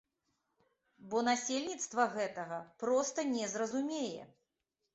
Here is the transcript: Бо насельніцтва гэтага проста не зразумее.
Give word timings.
Бо 1.11 1.17
насельніцтва 1.27 2.07
гэтага 2.15 2.59
проста 2.85 3.29
не 3.37 3.45
зразумее. 3.55 4.23